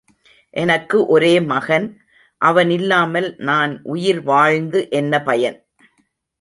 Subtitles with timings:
[0.53, 1.85] எனக்கு ஒரே மகன்
[2.41, 5.57] அவன் இல்லாமல் நான் உயிர் வாழ்ந்து என்ன பயன்?